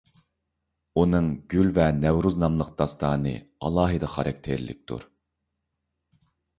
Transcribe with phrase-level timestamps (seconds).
[1.01, 5.09] ئۇنىڭ «گۈل ۋە نەۋرۇز» ناملىق داستانى ئالاھىدە خاراكتېرلىكتۇر.